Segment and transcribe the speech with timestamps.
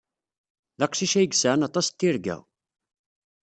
[0.79, 2.37] D aqcic ay yesɛan aṭas n tirga.